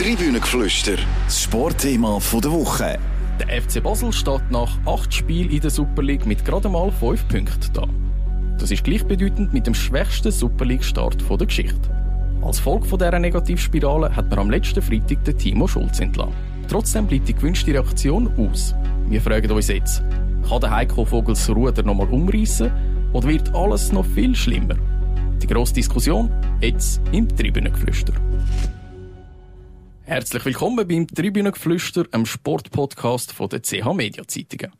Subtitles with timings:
[0.00, 2.98] Tribünengeflüster, das Sportthema der Woche.
[3.38, 7.28] Der FC Basel steht nach acht Spielen in der Super League mit gerade mal fünf
[7.28, 7.86] Punkten da.
[8.58, 11.90] Das ist gleichbedeutend mit dem schwächsten Super League-Start der Geschichte.
[12.40, 16.32] Als Folge dieser Negativspirale hat man am letzten Freitag den Timo Schulz entlassen.
[16.66, 18.74] Trotzdem bleibt die gewünschte Reaktion aus.
[19.06, 20.02] Wir fragen uns jetzt,
[20.48, 22.72] kann der Heiko Vogels Ruder nochmal umreißen
[23.12, 24.76] oder wird alles noch viel schlimmer?
[25.42, 26.30] Die grosse Diskussion
[26.62, 28.14] jetzt im Tribünengeflüster.
[30.10, 34.72] Herzlich willkommen beim Tribünengeflüster, einem Sportpodcast von der CH Media Zeitungen.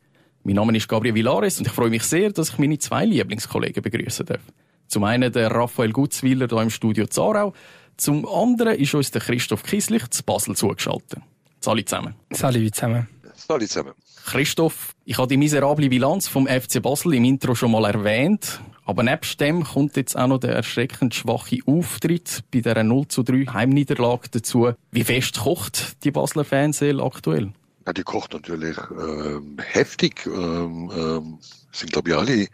[0.43, 3.81] Mein Name ist Gabriel Villares und ich freue mich sehr, dass ich meine zwei Lieblingskollegen
[3.81, 4.41] begrüßen darf.
[4.89, 7.53] Zum einen der Raphael Gutzwiller hier im Studio Zarau,
[7.97, 11.21] zum anderen ist uns der Christoph Kieslich zu Basel zugeschaltet.
[11.61, 12.17] Salut zusammen.
[12.33, 13.07] Salut zusammen.
[13.37, 13.93] Salut zusammen.
[14.27, 18.61] Christoph, ich habe die miserable Bilanz vom FC Basel im Intro schon mal erwähnt.
[18.91, 23.23] Aber nebst dem kommt jetzt auch noch der erschreckend schwache Auftritt bei dieser 0 zu
[23.23, 24.73] 3 Heimniederlage dazu.
[24.91, 27.53] Wie fest kocht die Basler Fanseele aktuell?
[27.87, 30.27] Ja, die kocht natürlich ähm, heftig.
[30.27, 31.39] Ähm, ähm,
[31.71, 32.49] sind, glaube ich, alle äh,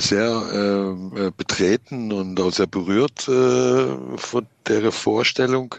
[0.00, 5.76] sehr ähm, äh, betreten und auch sehr berührt äh, von der Vorstellung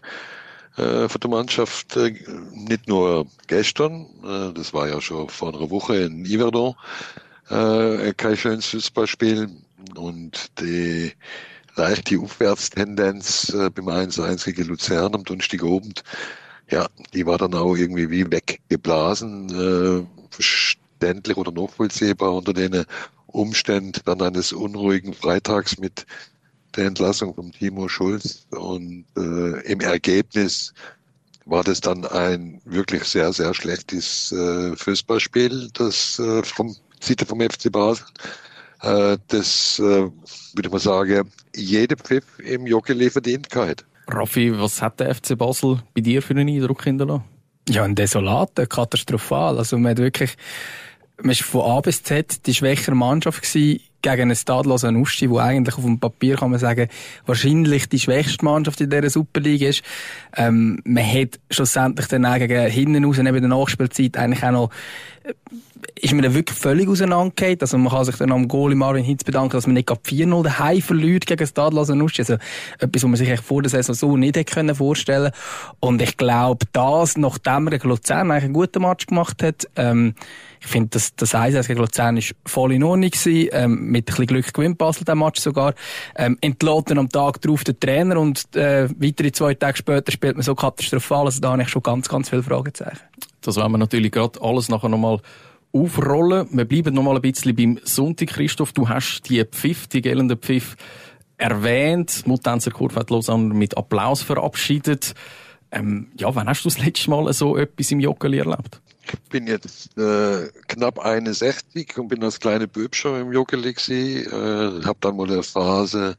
[0.78, 1.96] äh, von der Mannschaft.
[1.96, 2.16] Äh,
[2.56, 6.74] nicht nur gestern, äh, das war ja schon vor einer Woche in Yverdon,
[7.48, 9.52] kein schönes Fußballspiel
[9.96, 11.14] und die
[11.76, 16.04] leichte Aufwärtstendenz äh, beim 1-1 gegen Luzern am Donnerstagabend,
[16.70, 22.86] ja, die war dann auch irgendwie wie weggeblasen, äh, verständlich oder nachvollziehbar unter den
[23.28, 26.06] Umständen dann eines unruhigen Freitags mit
[26.76, 30.74] der Entlassung von Timo Schulz und äh, im Ergebnis
[31.46, 37.40] war das dann ein wirklich sehr, sehr schlechtes äh, Fußballspiel, das äh, vom Seite vom
[37.40, 38.06] FC Basel.
[38.82, 40.10] Äh, das, äh,
[40.54, 43.78] würde man sagen, jede Pfiff im Joggeli verdient keinen.
[44.08, 47.24] Raffi, was hat der FC Basel bei dir für einen Eindruck hinterlassen?
[47.68, 49.58] Ja, ein desolater, katastrophal.
[49.58, 50.36] Also man hat wirklich,
[51.20, 55.40] man ist von A bis Z die schwächere Mannschaft gewesen gegen einen Stadlos Uschi, wo
[55.40, 56.90] eigentlich auf dem Papier kann man sagen,
[57.26, 59.82] wahrscheinlich die schwächste Mannschaft in dieser Superliga ist.
[60.38, 64.70] Ähm, man hat schlussendlich dann auch gegen hinten raus, neben der Nachspielzeit eigentlich auch noch
[66.00, 67.62] ist mir dann wirklich völlig auseinandergeht.
[67.62, 70.82] Also man kann sich dann am Goal Marvin Hitz bedanken, dass man nicht 4-0 daheim
[70.82, 72.22] verliert gegen Stadler Sanuschi.
[72.22, 72.36] Also
[72.80, 75.32] etwas, was man sich vor der Saison so nicht hätte können vorstellen
[75.80, 80.16] Und ich glaube, das, nachdem er gegen Luzern eigentlich einen guten Match gemacht hat, ähm,
[80.66, 83.50] ich finde, das, das 1 gegen Luzern ist voll in Ordnung gewesen.
[83.52, 85.76] Ähm, mit ein bisschen Glück gewinnt Basel den Match sogar.
[86.16, 90.44] Ähm, entlädt am Tag darauf der Trainer und äh, weitere zwei Tage später spielt man
[90.44, 91.26] so katastrophal.
[91.26, 93.00] Also da habe ich schon ganz, ganz viele Fragezeichen.
[93.42, 95.20] Das werden wir natürlich gerade alles nachher nochmal
[95.76, 96.48] aufrollen.
[96.52, 98.72] Wir bleiben noch mal ein bisschen beim Sonntag, Christoph.
[98.72, 100.78] Du hast die Pfiff, die gelende Pfiff
[101.38, 102.26] erwähnt.
[102.26, 105.14] Mutanzer Kurve hat Lausanne mit Applaus verabschiedet.
[105.72, 108.82] Ähm, ja, wann hast du das letzte Mal so etwas im Joggeli erlebt?
[109.04, 114.32] Ich bin jetzt äh, knapp 61 und bin als kleine Böb schon im Joggeli gewesen.
[114.32, 116.16] Äh, habe dann mal eine Phase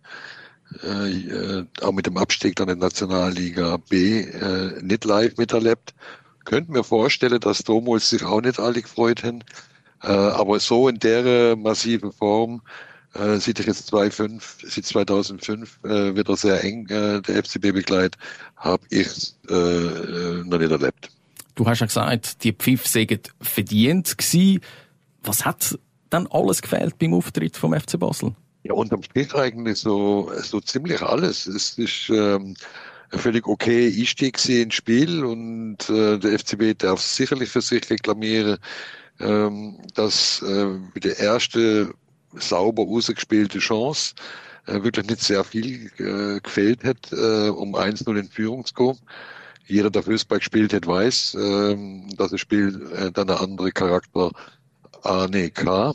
[0.84, 5.94] äh, äh, auch mit dem Abstieg dann in Nationalliga B äh, nicht live miterlebt
[6.46, 9.40] könnte mir vorstellen, dass damals sich auch nicht alle gefreut haben.
[10.02, 12.62] Äh, aber so in der massiven Form,
[13.14, 18.16] äh, sieht ich jetzt 2005, seit 2005 äh, wieder sehr eng äh, der FCB begleitet,
[18.56, 21.10] habe ich äh, äh, noch nicht erlebt.
[21.54, 24.60] Du hast ja gesagt, die Pfiff seien verdient gewesen.
[25.22, 25.78] Was hat
[26.10, 28.34] dann alles gefehlt beim Auftritt vom FC Basel?
[28.62, 31.46] Ja, unterm Strich eigentlich so, so ziemlich alles.
[31.46, 32.54] Es ist, ähm,
[33.10, 38.58] völlig okay Einstieg ins Spiel und äh, der FCB darf sicherlich für sich reklamieren,
[39.20, 41.94] ähm, dass äh, der erste
[42.34, 44.14] sauber rausgespielte Chance
[44.66, 48.98] äh, wirklich nicht sehr viel äh, gefehlt hat, äh, um 1-0 in Führung zu kommen.
[49.66, 51.76] Jeder, der Fußball gespielt hat, weiß, äh,
[52.16, 54.30] dass das Spiel äh, dann eine andere Charakter
[55.02, 55.94] A, nee, K.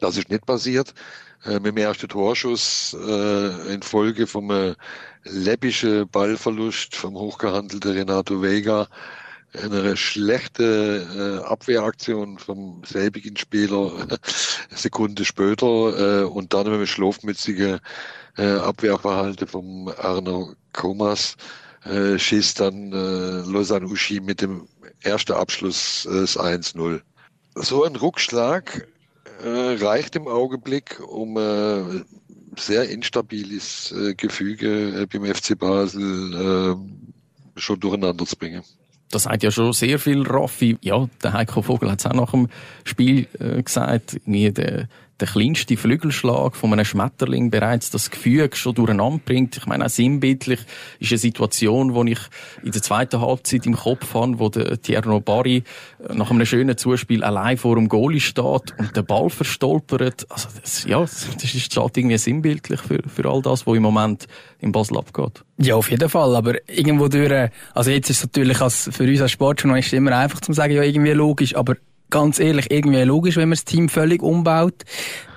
[0.00, 0.94] Das ist nicht passiert.
[1.44, 4.74] Äh, mit dem ersten Torschuss äh, in Folge vom äh,
[5.28, 8.88] läppischen Ballverlust vom hochgehandelten Renato Vega,
[9.62, 14.06] eine schlechte äh, Abwehraktion vom selbigen Spieler
[14.74, 17.80] Sekunde später äh, und dann mit einem schlafmützigen
[18.36, 21.36] äh, Abwehrverhalten vom Arno Komas
[21.84, 24.68] äh, schießt dann äh, Lausanne Uschi mit dem
[25.00, 27.00] ersten Abschluss äh, das 1-0.
[27.54, 28.86] So ein Rückschlag
[29.42, 29.48] äh,
[29.82, 32.02] reicht im Augenblick, um äh,
[32.56, 38.62] sehr instabiles äh, Gefüge äh, beim FC Basel äh, schon durcheinander zu bringen.
[39.10, 40.78] Das hat ja schon sehr viel Raffi.
[40.80, 42.48] Ja, der Heiko Vogel hat es auch nach dem
[42.84, 44.14] Spiel äh, gesagt.
[44.14, 44.88] Irgendwie der,
[45.20, 49.56] der kleinste Flügelschlag von einem Schmetterling bereits das Gefühl schon durcheinander bringt.
[49.56, 50.60] Ich meine, auch sinnbildlich
[51.00, 52.20] ist eine Situation, die ich
[52.62, 55.64] in der zweiten Halbzeit im Kopf habe, wo der Tierno Barry
[56.12, 60.26] nach einem schönen Zuspiel allein vor dem Goalie steht und der Ball verstolpert.
[60.28, 64.26] Also das, ja, das ist steht irgendwie sinnbildlich für, für all das, was im Moment
[64.60, 65.44] in Basel abgeht.
[65.58, 66.36] Ja, auf jeden Fall.
[66.36, 70.40] Aber irgendwo durch, also jetzt ist es natürlich als, für uns als Sportjournalist immer einfach
[70.40, 71.76] zu sagen, ja, irgendwie logisch, aber
[72.10, 74.84] ganz ehrlich, irgendwie logisch, wenn man das Team völlig umbaut,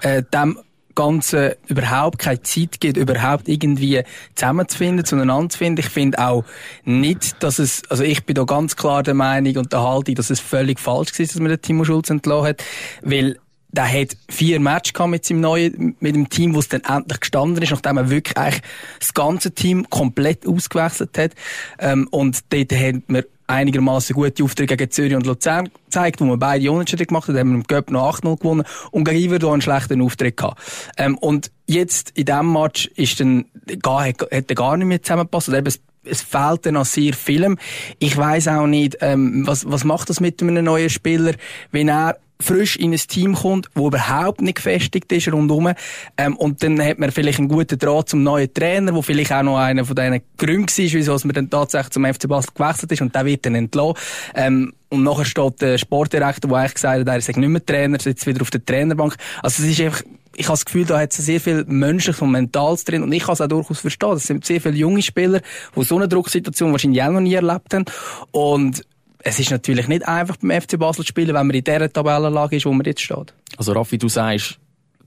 [0.01, 0.60] äh, dem
[0.95, 4.04] Ganze überhaupt keine Zeit gibt, überhaupt irgendwie
[4.36, 5.80] zusammenzufinden, zueinander zu finden.
[5.80, 6.44] Ich finde auch
[6.83, 10.30] nicht, dass es, also ich bin da ganz klar der Meinung und der Haltung, dass
[10.30, 12.63] es völlig falsch war, dass man den Timo Schulz entlassen hat,
[13.01, 13.38] weil
[13.71, 17.19] der hat vier Matches gehabt mit seinem neuen, mit dem Team, wo es dann endlich
[17.19, 18.63] gestanden ist, nachdem er wirklich eigentlich
[19.00, 21.31] das ganze Team komplett ausgewechselt hat.
[21.77, 26.38] Ähm, und dort hat man einigermaßen gute Aufträge gegen Zürich und Luzern gezeigt, wo wir
[26.38, 29.62] beide Unentschieden gemacht haben, haben wir im Göpp noch 8-0 gewonnen und gegen Iverdo einen
[29.62, 30.62] schlechten Auftritt gehabt.
[30.98, 33.45] Ähm, und jetzt in diesem Match ist dann,
[33.81, 35.50] gar, hat, hat er gar nicht mehr zusammengepasst.
[35.50, 35.74] Oder eben,
[36.04, 37.56] es, fehlt dann noch sehr viel.
[37.98, 41.33] Ich weiß auch nicht, ähm, was, was macht das mit einem neuen Spieler,
[41.71, 45.74] wenn er frisch in ein Team kommt, wo überhaupt nicht gefestigt ist rundum.
[46.18, 49.44] Ähm, und dann hat man vielleicht einen guten Draht zum neuen Trainer, wo vielleicht auch
[49.44, 53.01] noch einer von diesen Gründen war, wieso man dann tatsächlich zum FC Basel gewechselt ist
[53.01, 53.95] und der wird dann entlassen.
[54.36, 58.00] Ähm, und nachher steht der Sportdirektor, der eigentlich gesagt hat, er sei nicht mehr Trainer,
[58.00, 59.15] sitzt wieder auf der Trainerbank.
[59.44, 60.01] Also es ist einfach,
[60.35, 63.24] ich habe das Gefühl, da hat es sehr viel Menschliches und Mentales drin und ich
[63.24, 64.13] kann es auch durchaus verstehen.
[64.13, 65.42] Es sind sehr viele junge Spieler,
[65.75, 67.85] die so eine Drucksituation wahrscheinlich auch noch nie erlebt haben
[68.31, 68.83] und
[69.24, 72.56] es ist natürlich nicht einfach beim FC Basel zu spielen, wenn man in dieser Tabellenlage
[72.56, 73.33] ist, wo man jetzt steht.
[73.57, 74.60] Also Raffi, du sagst,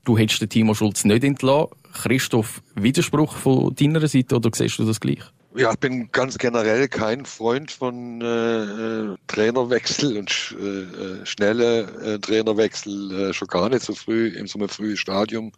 [0.05, 1.69] du hättest den Timo Schulz nicht entlassen.
[1.95, 5.23] Christoph, Widerspruch von deiner Seite oder siehst du das gleich?
[5.55, 11.27] Ja, ich bin ganz generell kein Freund von äh, äh Trainerwechsel und sch, äh, äh,
[11.27, 15.53] schnelle äh, Trainerwechsel, äh, schon gar nicht so früh, in so einem frühen Stadium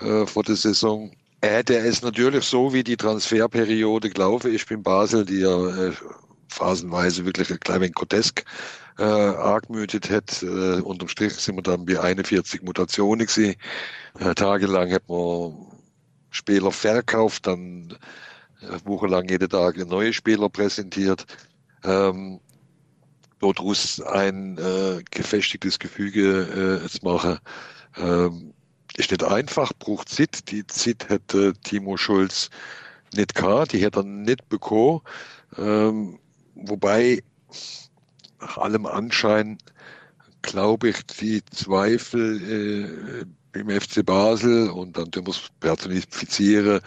[0.00, 1.10] äh, vor der Saison.
[1.40, 5.92] Äh, der ist natürlich so, wie die Transferperiode gelaufen ist in Basel, die ja äh,
[6.54, 8.44] phasenweise wirklich ein klein wenig grotesk
[8.98, 10.42] äh, argmütet hat.
[10.42, 13.56] Äh, unterm Strich sind wir dann bei 41 Mutationen gewesen.
[14.18, 15.54] Äh, tagelang hat man
[16.30, 17.96] Spieler verkauft, dann
[18.60, 21.26] äh, wochenlang jeden Tag neue Spieler präsentiert.
[21.84, 22.40] Ähm,
[23.40, 27.38] daraus ein äh, gefestigtes Gefüge äh, zu machen.
[27.96, 28.54] Ähm,
[28.96, 30.50] ist nicht einfach, braucht Zeit.
[30.50, 32.48] Die Zeit hätte Timo Schulz
[33.14, 35.00] nicht gehabt, die hätte er nicht bekommen.
[35.58, 36.18] Ähm,
[36.54, 37.22] wobei
[38.40, 39.58] nach allem Anschein
[40.42, 43.24] glaube ich, die Zweifel
[43.54, 46.80] äh, im FC Basel und dann es personifizieren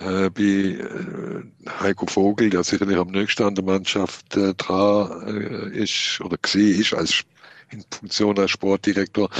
[0.00, 1.42] äh, bei äh,
[1.80, 6.80] Heiko Vogel, der sicherlich am nächsten an der Mannschaft äh, dran äh, ist oder gesehen
[6.80, 7.22] ist als
[7.70, 9.30] in Funktion als Sportdirektor.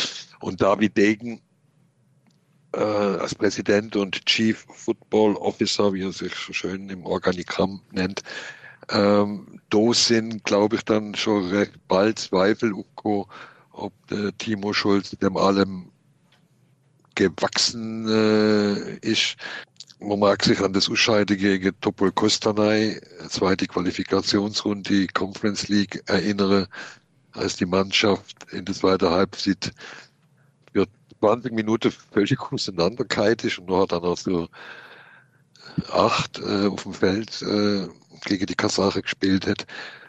[0.41, 1.41] Und David Degen
[2.75, 8.23] äh, als Präsident und Chief Football Officer, wie er sich so schön im Organigramm nennt,
[8.91, 13.29] ähm, da sind, glaube ich, dann schon recht bald Zweifel, Uko,
[13.71, 15.91] ob der Timo Schulz dem allem
[17.15, 19.37] gewachsen äh, ist.
[20.01, 26.69] Man mag sich an das Ausscheiden gegen Topol Kostanay, zweite Qualifikationsrunde, die Conference League erinnere,
[27.33, 29.73] als die Mannschaft in der zweiten Halbzeit
[30.73, 30.87] für
[31.21, 34.49] 20 Minuten völlig auseinanderkeit ist und nur hat dann auch so
[35.91, 37.89] acht äh, auf dem Feld äh,
[38.25, 39.67] gegen die Kasache gespielt hat.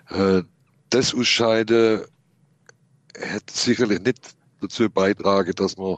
[0.10, 0.44] Äh,
[0.90, 2.02] das Ausscheiden
[3.16, 5.98] hätte sicherlich nicht dazu beitragen, dass man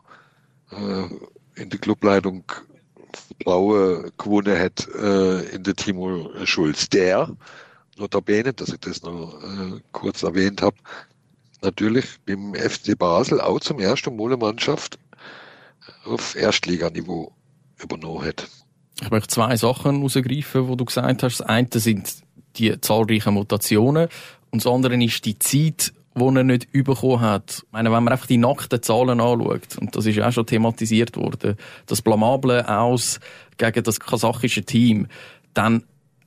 [0.71, 2.43] äh, in der Clubleitung
[3.13, 6.89] Vertrauen gewonnen hat äh, in der Timo Schulz.
[6.89, 7.35] Der,
[7.97, 10.77] notabene, dass ich das noch äh, kurz erwähnt habe,
[11.61, 14.99] natürlich beim FC Basel auch zum ersten eine Mannschaft
[16.03, 17.33] auf Erstliganiveau
[17.81, 18.49] übernommen hat.
[19.01, 21.39] Ich möchte zwei Sachen herausgreifen, die du gesagt hast.
[21.39, 22.13] Das eine sind
[22.57, 24.07] die zahlreichen Mutationen
[24.51, 27.63] und das andere ist die Zeit, die er nicht bekommen hat.
[27.65, 31.17] Ich meine, wenn man einfach die nackten Zahlen anschaut, und das ist auch schon thematisiert
[31.17, 33.19] worden, das Blamable aus
[33.57, 35.07] gegen das kasachische Team,
[35.53, 35.83] dann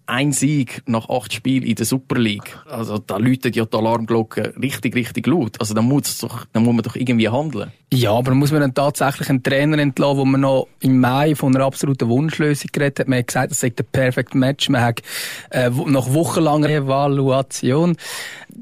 [0.08, 2.58] ein Sieg nach acht Spielen in der Super League.
[2.66, 5.60] Also da läutet ja die Alarmglocke richtig, richtig laut.
[5.60, 7.72] Also da muss, doch, da muss man doch irgendwie handeln.
[7.92, 11.54] Ja, aber muss man dann tatsächlich einen Trainer entlassen, wo man noch im Mai von
[11.54, 13.08] einer absoluten Wunschlösung geredet hat.
[13.08, 14.68] Man hat gesagt, das sei der perfekte Match.
[14.70, 15.02] Man hat
[15.50, 17.96] äh, nach wochenlanger Evaluation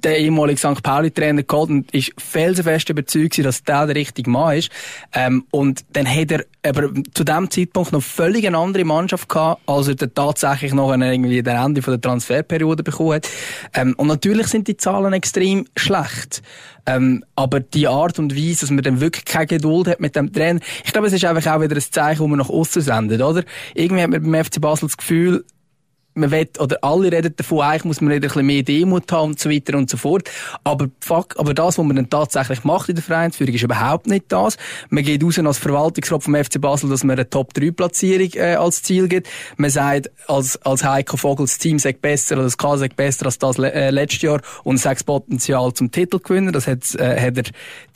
[0.03, 0.83] der ehemalige St.
[0.83, 4.71] Pauli-Trainer geholt und ist felsenfest überzeugt, dass der der richtige Mann ist.
[5.12, 9.62] Ähm, und dann hat er aber zu dem Zeitpunkt noch völlig eine andere Mannschaft gehabt,
[9.67, 13.29] als er dann tatsächlich noch irgendwie der Ende von der Transferperiode bekommen hat.
[13.75, 16.43] Ähm, und natürlich sind die Zahlen extrem schlecht.
[16.87, 20.33] Ähm, aber die Art und Weise, dass man dann wirklich keine Geduld hat mit dem
[20.33, 23.23] Trainer, ich glaube, es ist einfach auch wieder ein Zeichen, wo man nach außen sendet,
[23.23, 23.43] oder?
[23.75, 25.45] Irgendwie hat man beim FC Basel das Gefühl,
[26.17, 29.31] man will, oder alle reden davon, eigentlich muss man nicht ein bisschen mehr Demut haben
[29.31, 30.31] und so weiter und so fort.
[30.65, 34.27] Aber fuck, aber das, was man dann tatsächlich macht in der Vereinsführung, ist überhaupt nicht
[34.29, 34.57] das.
[34.89, 39.09] Man geht raus als Verwaltungsrat vom FC Basel, dass man eine Top-3-Platzierung äh, als Ziel
[39.09, 39.29] gibt.
[39.57, 43.27] Man sagt, als, als Heiko Vogel, das Team sagt besser oder das K sagt besser
[43.27, 46.53] als das äh, letztes Jahr und sagt Potenzial zum Titelgewinner.
[46.53, 47.45] Das hat, äh, hat er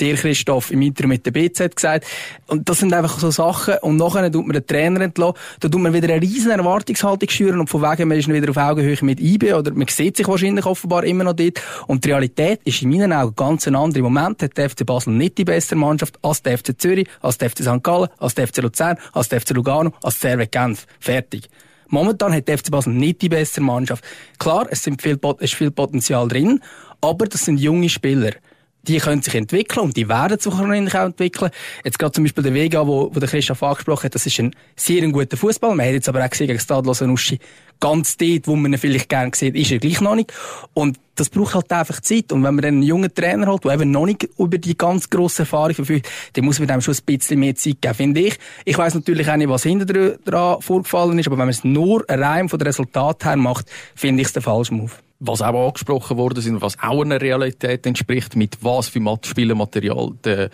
[0.01, 2.07] dir, Christoph, im Intro mit der BZ gesagt.
[2.47, 3.79] Und das sind einfach so Sachen.
[3.83, 5.37] Und nachher tut man den Trainer entlassen.
[5.61, 8.57] Da tut man wieder eine riesen Erwartungshaltung schüren und von wegen man ist wieder auf
[8.57, 11.63] Augenhöhe mit IB oder man sieht sich wahrscheinlich offenbar immer noch dort.
[11.87, 13.99] Und die Realität ist in meinen Augen ganz ein anderer.
[14.05, 17.39] Im Moment hat der FC Basel nicht die bessere Mannschaft als der FC Zürich, als
[17.39, 17.83] der FC St.
[17.83, 20.87] Gallen, als der FC Luzern, als der FC Lugano, als der CRW Genf.
[20.99, 21.49] Fertig.
[21.89, 24.05] Momentan hat der FC Basel nicht die bessere Mannschaft.
[24.39, 26.61] Klar, es, sind viel, es ist viel Potenzial drin,
[27.01, 28.33] aber das sind junge Spieler
[28.83, 31.51] die können sich entwickeln und die werden sich auch entwickeln.
[31.85, 34.55] Jetzt gerade zum Beispiel der Vega, wo, wo der Christoph angesprochen hat, das ist ein
[34.77, 35.75] sehr ein guter Fußball.
[35.75, 37.39] Man hat jetzt aber auch gesehen gegen Stadlos Nuschi,
[37.79, 40.33] ganz dort, wo man ihn vielleicht gerne sieht, ist er gleich noch nicht.
[40.75, 42.33] Und das braucht halt einfach Zeit.
[42.33, 45.11] Und wenn man dann einen jungen Trainer hat, der eben noch nicht über die ganz
[45.11, 48.39] grosse Erfahrung verfügt, dann muss man dem schon ein bisschen mehr Zeit geben, finde ich.
[48.65, 52.05] Ich weiss natürlich auch nicht, was hinter dran vorgefallen ist, aber wenn man es nur
[52.09, 56.17] rein von den Resultaten her macht, finde ich es der falsche Move was auch angesprochen
[56.17, 60.51] wurde, sind, was auch einer Realität entspricht, mit was für Spielermaterial der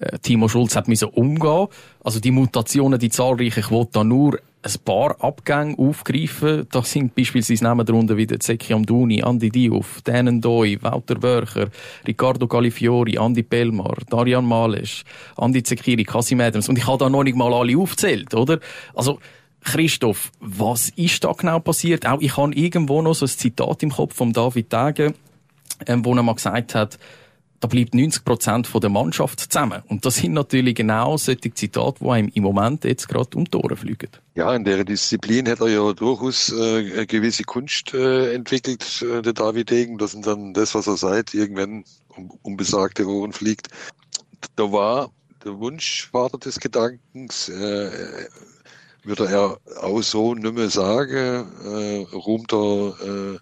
[0.00, 1.68] äh, Timo Schulz hat müssen umgehen.
[2.02, 6.66] Also die Mutationen, die zahlreichen, ich wollte da nur ein paar Abgänge aufgreifen.
[6.70, 11.68] Da sind beispielsweise Namen darunter wie Zeki Amduni, Andi Diouf, Dänen Doi, Walter Börcher,
[12.06, 15.04] Riccardo Galifiori, Andi Pelmar, Darian Males,
[15.36, 16.68] Andi Zekiri, Kasim Adams.
[16.68, 18.58] Und ich habe da noch nicht mal alle aufzählt, oder?
[18.94, 19.18] Also,
[19.64, 22.06] Christoph, was ist da genau passiert?
[22.06, 25.14] Auch ich habe irgendwo noch so ein Zitat im Kopf von David Tage,
[25.86, 26.98] ähm, wo er mal gesagt hat,
[27.60, 29.82] da bleibt 90 Prozent der Mannschaft zusammen.
[29.88, 33.56] Und das sind natürlich genau solche Zitate, die einem im Moment jetzt gerade um die
[33.56, 34.10] Ohren fliegen.
[34.36, 39.22] Ja, in der Disziplin hat er ja durchaus äh, eine gewisse Kunst äh, entwickelt, äh,
[39.22, 39.98] der David Degen.
[39.98, 41.84] Das sind dann das, was er sagt, irgendwann
[42.16, 43.68] um, um besagte Ohren fliegt.
[44.54, 45.10] Da war
[45.44, 47.90] der Wunschvater des Gedankens, äh,
[49.04, 53.38] würde er auch so nicht mehr sagen, äh, rumt er äh,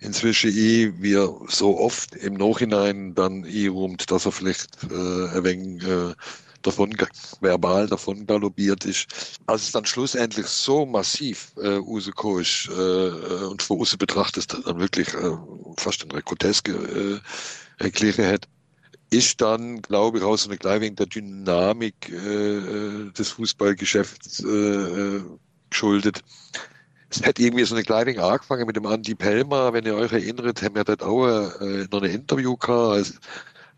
[0.00, 5.36] inzwischen eh, wie er so oft im Nachhinein dann eh rumt, dass er vielleicht äh,
[5.36, 6.14] ein wenig äh,
[6.62, 6.94] davon
[7.40, 9.06] verbal davon galoppiert ist.
[9.46, 14.52] Als es dann schlussendlich so massiv äh, rausgekommen ist äh, äh und von außen betrachtet
[14.52, 15.36] dann wirklich äh,
[15.76, 16.72] fast eine groteske
[17.80, 18.48] äh, erklären hat,
[19.12, 24.48] ist dann, glaube ich, auch so eine kleine der Dynamik äh, äh, des Fußballgeschäfts äh,
[24.48, 25.22] äh,
[25.68, 26.22] geschuldet.
[27.10, 30.62] Es hat irgendwie so eine kleine angefangen mit dem Andi Pelmer, wenn ihr euch erinnert,
[30.62, 31.26] haben wir dort auch
[31.60, 33.20] äh, noch ein Interview gehabt, als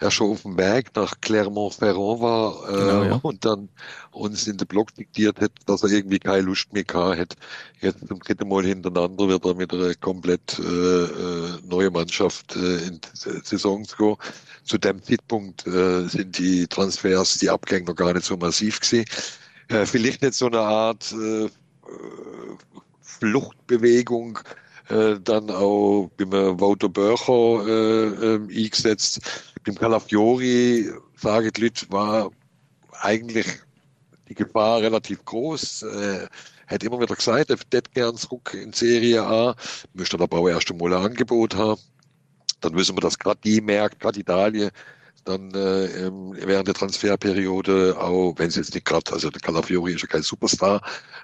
[0.04, 3.20] er schon auf dem Weg nach Clermont-Ferrand war äh, genau, ja.
[3.22, 3.68] und dann
[4.12, 7.36] uns in den Blog diktiert hat, dass er irgendwie keine Lust mehr gehabt hat.
[7.80, 12.86] Jetzt zum dritten Mal hintereinander wird er mit einer komplett äh, äh neue Mannschaft äh,
[12.86, 14.18] in die Saison zu.
[14.64, 19.06] Zu dem Zeitpunkt äh, sind die Transfers, die Abgänge noch gar nicht so massiv gewesen.
[19.68, 21.48] Äh, vielleicht nicht so eine Art äh,
[23.00, 24.38] Fluchtbewegung,
[24.88, 29.20] äh, dann auch beim Wouter Börcher äh, äh, eingesetzt.
[29.64, 32.30] Beim Calafiori, sagen die Leute, war
[33.00, 33.46] eigentlich
[34.28, 35.82] die Gefahr relativ groß.
[35.82, 36.26] Äh,
[36.66, 39.54] hat immer wieder gesagt, er hätte gern zurück in Serie A,
[39.92, 41.80] möchte aber auch erst einmal ein Angebot haben.
[42.60, 44.70] Dann wissen wir, dass gerade die Märkte, gerade Italien,
[45.24, 46.10] dann äh,
[46.46, 50.22] während der Transferperiode auch, wenn es jetzt nicht gerade, also der Calafiori ist ja kein
[50.22, 50.82] Superstar,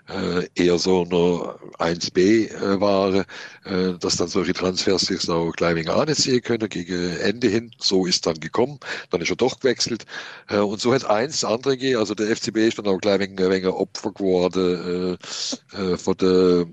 [0.09, 3.25] äh, eher so nur 1B äh,
[3.65, 7.73] äh, dass dann solche Transfers sich auch gleich anziehen können gegen Ende hin.
[7.79, 8.81] So ist dann gekommen.
[9.11, 10.07] Dann ist er doch gewechselt.
[10.49, 12.01] Äh, und so hat eins andere gegeben.
[12.01, 15.19] Also der FCB ist dann auch gleich ein wenig Opfer geworden
[15.73, 16.67] äh, äh, von der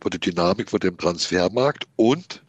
[0.00, 2.42] von der Dynamik von dem Transfermarkt und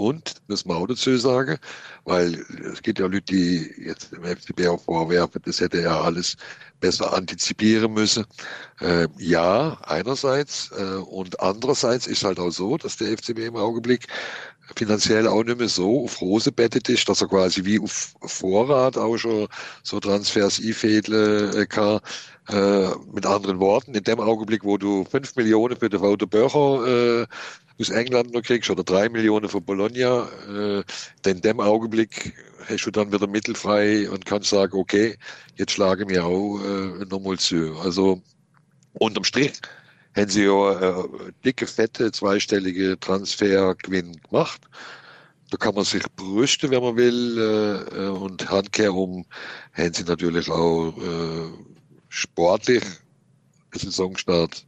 [0.00, 1.58] und, das man auch dazu sagen,
[2.04, 6.36] weil es gibt ja Leute, die jetzt dem FCB auch vorwerfen, das hätte er alles
[6.80, 8.24] besser antizipieren müssen.
[8.80, 10.70] Äh, ja, einerseits.
[10.76, 14.06] Äh, und andererseits ist halt auch so, dass der FCB im Augenblick
[14.76, 18.96] finanziell auch nicht mehr so auf Rose bettet ist, dass er quasi wie auf Vorrat
[18.96, 19.48] auch schon
[19.82, 22.00] so Transfers einfädeln äh, kann.
[22.48, 27.22] Äh, mit anderen Worten, in dem Augenblick, wo du fünf Millionen für den Wouter Böcher
[27.22, 27.26] äh,
[27.80, 30.82] aus England noch kriegst oder drei Millionen von Bologna, äh,
[31.24, 32.34] denn dem Augenblick
[32.66, 35.16] hast du dann wieder mittelfrei und kannst sagen, okay,
[35.56, 37.76] jetzt schlage mir auch äh, nochmal zu.
[37.82, 38.22] Also
[38.92, 39.52] unterm Strich
[40.14, 41.08] haben sie ja äh,
[41.44, 44.60] dicke, fette, zweistellige Transfergewinn gemacht.
[45.50, 47.38] Da kann man sich brüsten, wenn man will.
[47.38, 49.24] Äh, äh und handkehrum
[49.72, 51.50] haben sie natürlich auch äh,
[52.08, 52.84] sportlich
[53.72, 54.64] Saisonstart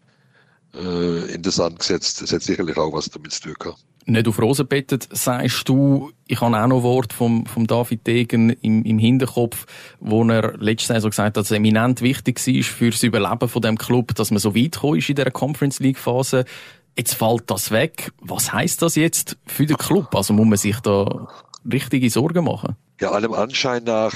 [0.75, 2.23] äh, in den Sand gesetzt.
[2.23, 3.85] Das hat sicherlich auch was damit zu tun gehabt.
[4.05, 8.51] Nicht auf Rosen bettet, sagst du, ich habe auch noch Wort vom, vom David Degen
[8.51, 9.67] im, im Hinterkopf,
[10.01, 13.63] wo er letzte Saison gesagt hat, dass es eminent wichtig war für das Überleben von
[13.63, 16.45] dem Club, dass man so weit ist in der Conference League Phase.
[16.97, 18.13] Jetzt fällt das weg.
[18.21, 20.13] Was heißt das jetzt für den Club?
[20.15, 21.29] Also muss man sich da
[21.71, 22.75] richtige Sorgen machen?
[23.01, 24.15] Ja, allem Anschein nach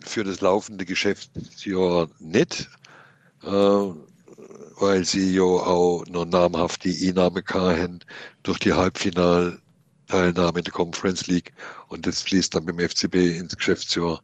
[0.00, 2.68] für das laufende Geschäftsjahr nicht.
[3.42, 3.90] Äh,
[4.78, 8.00] weil sie ja auch noch namhafte Einnahme hatten
[8.42, 11.52] durch die Halbfinalteilnahme in der Conference League.
[11.88, 14.22] Und das fließt dann beim FCB ins Geschäftsjahr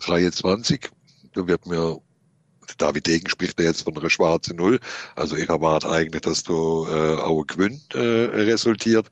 [0.00, 0.90] 23.
[1.34, 2.00] Da wird mir
[2.76, 4.78] David Degen spricht ja jetzt von einer schwarzen Null.
[5.16, 9.08] Also ich erwarte eigentlich, dass da äh, auch Gewinn äh, resultiert.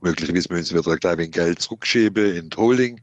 [0.00, 3.00] Möglicherweise müssen wir da gleich ein Geld zurückschieben in die Holding,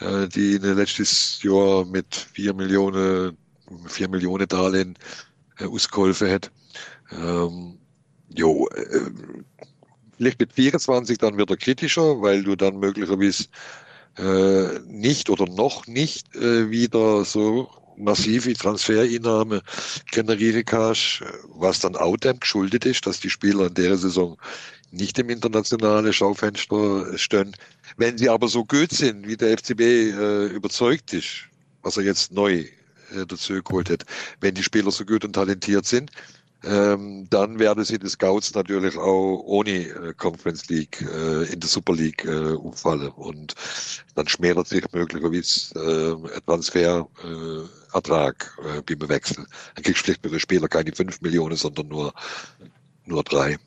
[0.00, 3.36] äh, die in letztes Jahr mit vier Millionen,
[3.86, 4.98] vier Millionen Darlehen
[5.58, 6.50] äh, ausgeholfen hat.
[7.20, 7.78] Ähm,
[8.28, 9.10] jo, äh,
[10.16, 13.44] vielleicht mit 24 dann wieder kritischer, weil du dann möglicherweise
[14.18, 19.62] äh, nicht oder noch nicht äh, wieder so massive Transfereinnahme
[20.10, 21.22] generieren kannst,
[21.54, 24.36] was dann auch dem geschuldet ist, dass die Spieler in der Saison
[24.90, 27.56] nicht im internationalen Schaufenster stehen.
[27.96, 31.48] Wenn sie aber so gut sind, wie der FCB äh, überzeugt ist,
[31.82, 32.66] was er jetzt neu
[33.14, 34.04] äh, dazu geholt hat,
[34.40, 36.10] wenn die Spieler so gut und talentiert sind,
[36.64, 41.68] ähm, dann werden sie die Scouts natürlich auch ohne äh, Conference League äh, in der
[41.68, 43.08] Super League äh, umfallen.
[43.08, 43.54] Und
[44.14, 49.44] dann schmälert sich möglicherweise äh, ein Transferertrag äh, äh, beim Wechsel.
[49.74, 52.14] Dann kriegst du vielleicht bei den Spielern keine fünf Millionen, sondern nur,
[53.06, 53.58] nur drei.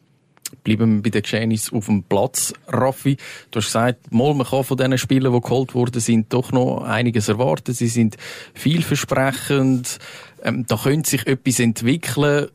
[0.64, 3.18] Bleiben wir bei den Geschehnisse auf dem Platz, Raffi.
[3.52, 6.84] Du hast gesagt, mal, man kann von diesen Spielen, die geholt wurden, sind doch noch
[6.84, 7.74] einiges erwarten.
[7.74, 8.16] Sie sind
[8.54, 10.00] vielversprechend.
[10.44, 12.48] Ähm, da könnte sich etwas entwickeln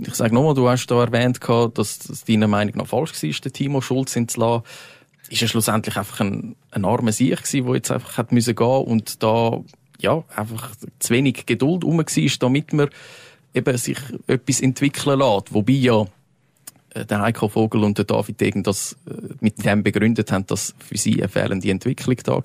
[0.00, 1.40] ich sage nochmal, du hast da erwähnt,
[1.74, 4.64] dass es deiner Meinung nach falsch war, den Timo Schulz entzulassen.
[5.28, 8.84] Ist er schlussendlich einfach ein, ein armer Sieg gewesen, der jetzt einfach hat müssen gehen
[8.84, 9.60] und da,
[10.00, 12.88] ja, einfach zu wenig Geduld rum war, damit man
[13.52, 15.52] eben sich etwas entwickeln lässt.
[15.52, 16.06] Wobei ja,
[16.94, 20.74] äh, der Heiko Vogel und der David Degen das äh, mit dem begründet haben, dass
[20.78, 22.42] für sie eine fehlende Entwicklung da war.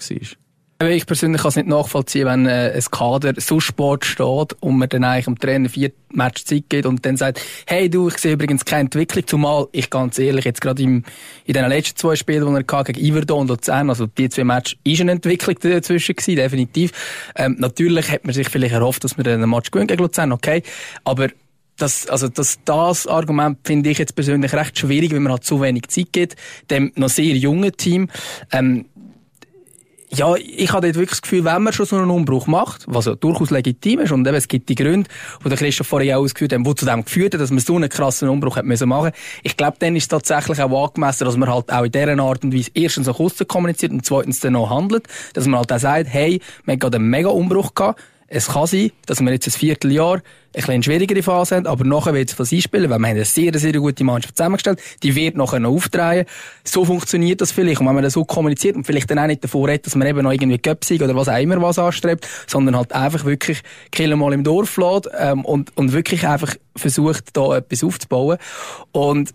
[0.89, 4.89] Ich persönlich kann es nicht nachvollziehen, wenn äh, ein Kader so spät steht und man
[4.89, 8.33] dann eigentlich dem Trainer vier Match Zeit gibt und dann sagt, hey du, ich sehe
[8.33, 11.03] übrigens keine Entwicklung, zumal ich ganz ehrlich, jetzt gerade in
[11.47, 14.77] den letzten zwei Spielen, die er hatte, gegen Iverdon und Luzern, also die zwei Matches,
[14.83, 16.91] ist eine Entwicklung dazwischen gewesen, definitiv.
[17.35, 20.63] Ähm, natürlich hat man sich vielleicht erhofft, dass wir einen Match gewinnen gegen Luzern, okay,
[21.03, 21.29] aber
[21.77, 25.61] das, also das, das Argument finde ich jetzt persönlich recht schwierig, wenn man halt zu
[25.61, 26.35] wenig Zeit gibt,
[26.69, 28.09] dem noch sehr jungen Team.
[28.51, 28.85] Ähm,
[30.15, 33.05] ja, ich habe dort wirklich das Gefühl, wenn man schon so einen Umbruch macht, was
[33.05, 35.09] ja durchaus legitim ist, und eben, es gibt die Gründe,
[35.43, 37.75] die der Christoph vorher auch ausgeführt hat, die zu dem geführt hat, dass man so
[37.75, 39.11] einen krassen Umbruch hat müssen machen.
[39.41, 42.43] Ich glaube, dann ist es tatsächlich auch angemessen, dass man halt auch in dieser Art
[42.43, 45.79] und Weise erstens nach außen kommuniziert und zweitens dann noch handelt, dass man halt auch
[45.79, 49.47] sagt, hey, wir haben gerade einen mega Umbruch gehabt, es kann sein, dass wir jetzt
[49.47, 50.21] ein Vierteljahr ein
[50.53, 53.57] bisschen schwierigere Phase haben, aber nachher wird es was einspielen, weil wir haben eine sehr,
[53.57, 56.25] sehr gute Mannschaft zusammengestellt, die wird nachher noch aufdrehen.
[56.63, 57.81] So funktioniert das vielleicht.
[57.81, 60.07] Und wenn man das so kommuniziert und vielleicht dann auch nicht davor redet, dass man
[60.07, 64.15] eben noch irgendwie Göpsig oder was auch immer was anstrebt, sondern halt einfach wirklich Killer
[64.15, 68.37] mal im Dorf lässt, ähm, und, und wirklich einfach versucht, da etwas aufzubauen.
[68.91, 69.33] Und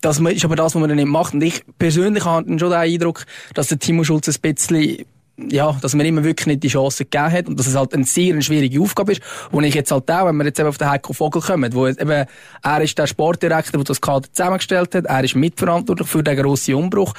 [0.00, 1.34] das ist aber das, was man dann nicht macht.
[1.34, 5.04] Und ich persönlich habe schon den Eindruck, dass der Timo Schulz ein bisschen
[5.48, 8.04] ja, dass man immer wirklich nicht die Chance gegeben hat und dass es halt eine
[8.04, 10.90] sehr schwierige Aufgabe ist, wo ich jetzt halt auch, wenn wir jetzt eben auf den
[10.90, 12.26] Heiko Vogel kommen, wo eben,
[12.62, 16.74] er ist der Sportdirektor, der das Kader zusammengestellt hat, er ist mitverantwortlich für den grossen
[16.74, 17.14] Umbruch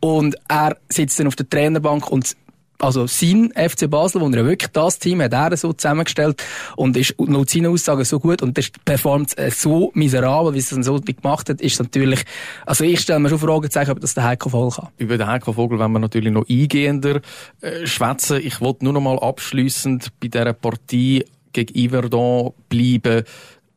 [0.00, 2.36] und er sitzt dann auf der Trainerbank und
[2.84, 6.42] also sein FC Basel, wo er wirklich das Team hat er so zusammengestellt
[6.76, 10.82] und ist laut seinen Aussagen so gut und das performt so miserabel, wie es dann
[10.82, 12.24] so gemacht hat, ist natürlich,
[12.66, 14.88] also ich stelle mir schon Fragen zeigen, ob das der Heiko Vogel kann.
[14.98, 17.20] Über den Heiko Vogel wollen wir natürlich noch eingehender
[17.60, 18.40] äh, schwätzen.
[18.42, 23.24] Ich wollte nur noch mal abschließend bei dieser Partie gegen Iverdon bleiben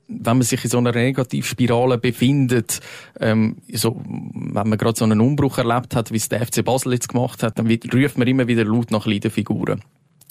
[0.08, 2.80] wenn man sich in so einer Negativspirale befindet,
[3.20, 6.94] ähm, so, wenn man gerade so einen Umbruch erlebt hat, wie es der FC Basel
[6.94, 9.82] jetzt gemacht hat, dann ruft man immer wieder laut nach Leidenfiguren.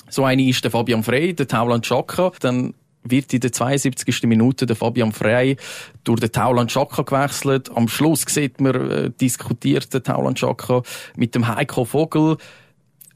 [0.08, 4.24] So eine ist der Fabian Frey, der Tauland Schaka, dann wird in der 72.
[4.24, 5.56] Minute der Fabian Frey
[6.04, 7.70] durch den Tauland Schaka gewechselt.
[7.74, 10.82] Am Schluss sieht man, äh, diskutiert der Tauland Schaka
[11.16, 12.36] mit dem Heiko Vogel.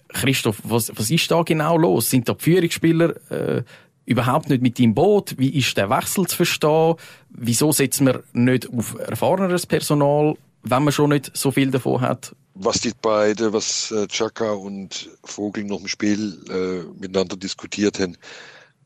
[0.09, 2.11] Christoph, was, was ist da genau los?
[2.11, 3.63] Sind da die Führungsspieler äh,
[4.11, 5.37] überhaupt nicht mit im Boot?
[5.39, 6.97] Wie ist der Wechsel zu verstehen?
[7.31, 12.35] Wieso setzt man nicht auf erfahreneres Personal, wenn man schon nicht so viel davon hat?
[12.55, 18.17] Was die beiden, was äh, Chaka und Vogel noch im Spiel äh, miteinander diskutiert haben,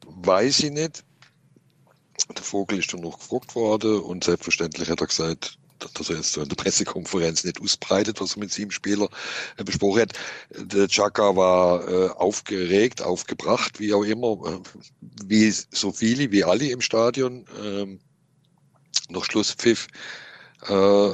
[0.04, 1.02] weiß ich nicht.
[2.36, 6.36] Der Vogel ist dann noch gefragt worden und selbstverständlich hat er gesagt, dass er jetzt
[6.36, 9.08] in der Pressekonferenz nicht ausbreitet, was er mit sieben Spielern
[9.56, 10.12] äh, besprochen hat.
[10.50, 14.60] Der Chaka war äh, aufgeregt, aufgebracht, wie auch immer, äh,
[15.24, 17.44] wie so viele, wie alle im Stadion.
[17.62, 18.00] Ähm,
[19.08, 19.86] noch Schlusspfiff.
[20.68, 21.10] Äh,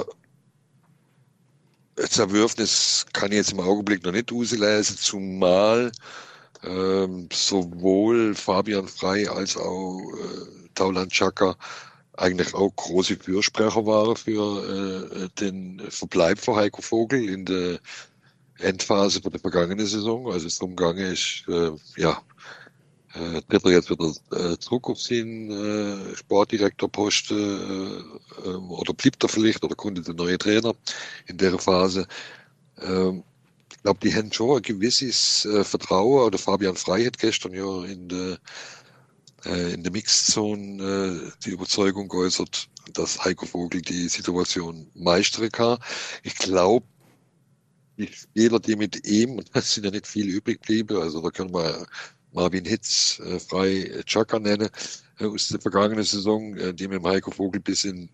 [2.07, 5.91] Zerwürfnis kann ich jetzt im Augenblick noch nicht auslesen, zumal
[6.63, 11.55] ähm, sowohl Fabian Frei als auch äh, Tauland Chaka
[12.13, 17.79] eigentlich auch große Fürsprecher waren für äh, den Verbleib von Heiko Vogel in der
[18.59, 20.31] Endphase von der vergangenen Saison.
[20.31, 22.21] Also es darum gegangen ist, äh, ja,
[23.13, 29.21] äh, tritt er jetzt wieder äh, zurück auf seinen äh, Sportdirektorposten äh, äh, oder blieb
[29.21, 30.73] er vielleicht oder konnte der neue Trainer
[31.27, 32.07] in der Phase.
[32.81, 33.23] Ähm,
[33.71, 36.25] ich glaube, die haben schon ein gewisses äh, Vertrauen.
[36.27, 38.37] Oder Fabian Frey hat gestern ja in der,
[39.45, 45.79] äh, in der Mixzone äh, die Überzeugung geäußert, dass Heiko Vogel die Situation meistern kann.
[46.23, 46.85] Ich glaube,
[47.97, 51.29] die Spieler, die mit ihm, und das sind ja nicht viel übrig geblieben, also da
[51.29, 51.85] können wir
[52.33, 54.69] Marvin Hitz, äh, frei Chaka nennen,
[55.19, 58.09] äh, aus der vergangenen Saison, äh, die mit dem Heiko Vogel bis in,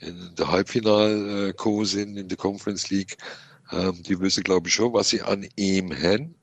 [0.00, 3.16] in der Halbfinal äh, sind in der Conference League.
[3.70, 6.34] Ähm, die wissen, glaube ich, schon, was sie an ihm haben.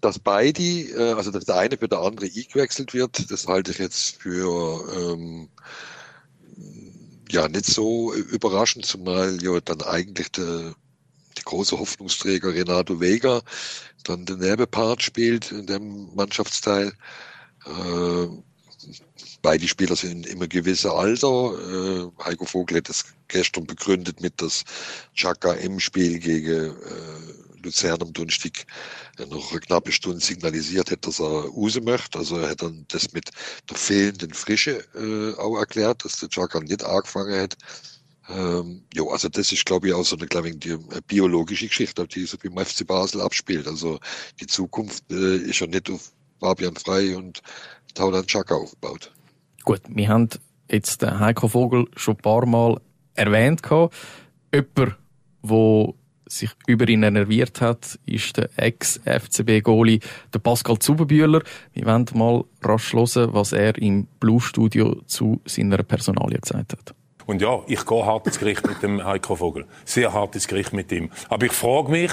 [0.00, 3.78] Dass beide, äh, also dass der eine für der andere eingewechselt wird, das halte ich
[3.78, 5.48] jetzt für ähm,
[7.30, 10.74] ja nicht so überraschend, zumal ja dann eigentlich der,
[11.38, 13.42] die große Hoffnungsträger Renato Vega
[14.04, 16.92] dann den Nerbepart spielt in dem Mannschaftsteil.
[17.66, 18.26] Äh,
[19.42, 22.08] beide Spieler sind immer gewisse Alter.
[22.18, 24.64] Äh, Heiko Vogel hat das gestern begründet mit, dass
[25.14, 28.66] Chaka im Spiel gegen äh, Luzern am Donnerstag
[29.28, 32.18] noch eine knappe Stunde signalisiert hat, dass er raus möchte.
[32.18, 33.30] Also er hat dann das mit
[33.68, 37.56] der fehlenden Frische äh, auch erklärt, dass der Chaka nicht angefangen hat.
[38.28, 42.06] Ähm, jo, also das ist, glaube ich, auch so eine, glaube ich, die biologische Geschichte,
[42.06, 43.66] die sich beim FC Basel abspielt.
[43.66, 43.98] Also
[44.40, 47.42] die Zukunft äh, ist ja nicht auf Fabian Frei und
[47.94, 49.12] Tauland Chaka aufgebaut.
[49.64, 50.28] Gut, wir haben
[50.70, 52.80] jetzt den Heiko Vogel schon ein paar Mal
[53.14, 53.62] erwähnt.
[53.68, 53.92] Jemand,
[54.52, 54.94] der
[56.30, 60.00] sich über ihn enerviert hat, ist der Ex-FCB-Goalie,
[60.32, 61.42] der Pascal Zuberbühler.
[61.72, 66.94] Wir wollen mal rasch hören, was er im Blue-Studio zu seiner Personalie gesagt hat.
[67.26, 69.66] Und ja, ich gehe hart ins Gericht mit dem Heiko Vogel.
[69.84, 71.10] Sehr hart ins Gericht mit ihm.
[71.28, 72.10] Aber ich frage mich,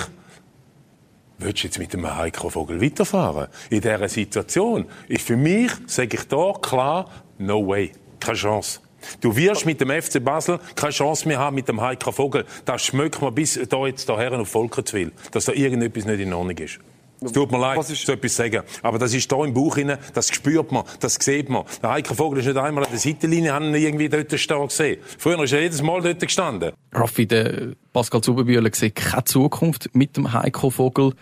[1.40, 3.48] Willst du jetzt mit dem Heiko Vogel weiterfahren?
[3.70, 7.92] In dieser Situation ist für mich, sage ich da klar, no way.
[8.20, 8.80] Keine Chance.
[9.22, 12.46] Du wirst mit dem FC Basel keine Chance mehr haben mit dem Heiko Vogel.
[12.66, 16.58] Das schmeckt man bis da jetzt daher auf Volkertswil, dass da irgendetwas nicht in Ordnung
[16.58, 16.80] ist.
[17.20, 18.62] Es tut mir leid, so etwas sagen.
[18.84, 21.64] Aber das ist da im Bauch rein, das spürt man, das sieht man.
[21.82, 25.00] Der Heiko Vogel ist nicht einmal an der Seitenlinie, haben ihn irgendwie dort stehen gesehen.
[25.18, 26.74] Früher ist er jedes Mal dort gestanden.
[26.94, 31.14] Raffi, der Pascal Zuberbühler sieht keine Zukunft mit dem Heiko Vogel.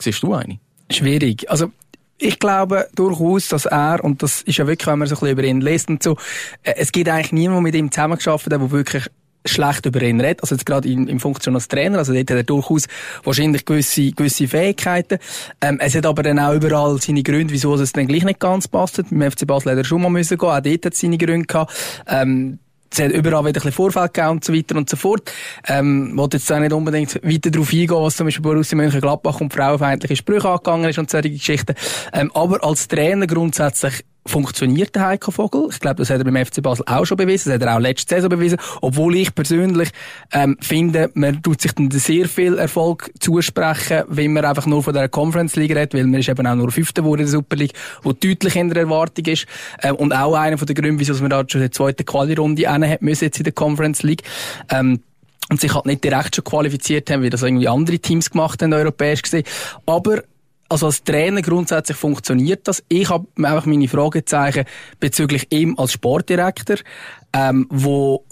[0.00, 0.60] Siehst du eine?
[0.90, 1.50] Schwierig.
[1.50, 1.72] Also,
[2.18, 5.32] ich glaube durchaus, dass er, und das ist ja wirklich, wenn man so ein bisschen
[5.32, 6.16] über ihn liest und so,
[6.62, 9.08] äh, es gibt eigentlich niemand, der mit ihm zusammengearbeitet hat, der wirklich
[9.48, 10.42] schlecht über ihn redet.
[10.42, 11.98] Also jetzt gerade in, in Funktion als Trainer.
[11.98, 12.86] Also dort hat er durchaus
[13.24, 15.18] wahrscheinlich gewisse, gewisse Fähigkeiten.
[15.60, 18.68] Ähm, es hat aber dann auch überall seine Gründe, wieso es dann gleich nicht ganz
[18.68, 18.96] passt.
[19.08, 20.48] Beim FC Basel hat er schon mal müssen gehen.
[20.48, 21.72] Auch dort hat es seine Gründe gehabt.
[22.08, 22.58] Ähm,
[22.98, 25.30] es hat überall wieder ein bisschen Vorfall gegeben und so weiter und so fort.
[25.68, 29.52] Ähm, wollte jetzt auch nicht unbedingt weiter darauf eingehen, was zum Beispiel Borussia Mönchengladbach und
[29.52, 31.74] frauenfeindliche Sprüche angegangen ist und solche Geschichten.
[32.12, 35.68] Ähm, aber als Trainer grundsätzlich funktioniert der Heiko Vogel.
[35.70, 37.50] Ich glaube, das hat er beim FC Basel auch schon bewiesen.
[37.50, 38.58] Das hat er auch letzte Saison bewiesen.
[38.80, 39.90] Obwohl ich persönlich
[40.32, 44.94] ähm, finde, man tut sich dann sehr viel Erfolg zusprechen, wenn man einfach nur von
[44.94, 47.56] der Conference League redet, weil man ist eben auch nur Fünfter geworden in der Super
[47.56, 49.46] League, wo deutlich in der Erwartung ist.
[49.82, 53.02] Ähm, und auch einer von den Gründen, wieso man da schon die zweite Quali-Runde hat
[53.02, 54.22] müssen jetzt in der Conference League.
[54.70, 55.00] Ähm,
[55.48, 58.72] und sich halt nicht direkt schon qualifiziert haben, wie das irgendwie andere Teams gemacht haben,
[58.72, 59.44] europäisch gesehen.
[59.86, 60.22] Aber
[60.68, 62.82] also als Trainer grundsätzlich funktioniert das.
[62.88, 64.64] Ich habe einfach meine Fragezeichen
[65.00, 66.76] bezüglich ihm als Sportdirektor,
[67.32, 68.24] ähm, wo